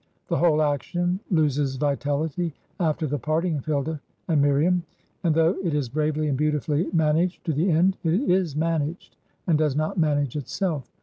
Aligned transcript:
The 0.29 0.37
whole 0.37 0.63
action 0.63 1.19
loses 1.29 1.75
vitality 1.75 2.55
after 2.79 3.05
the 3.05 3.19
parting 3.19 3.57
of 3.57 3.67
Hilda 3.67 4.01
and 4.27 4.41
Miriam; 4.41 4.81
and 5.23 5.35
though 5.35 5.57
it 5.63 5.75
is 5.75 5.89
bravely 5.89 6.27
and 6.27 6.35
beautifully 6.35 6.89
managed 6.91 7.45
to 7.45 7.53
the 7.53 7.69
end, 7.69 7.97
it 8.03 8.15
is 8.27 8.55
managed, 8.55 9.15
and 9.45 9.59
does 9.59 9.75
not 9.75 9.99
manage 9.99 10.35
itself. 10.35 10.89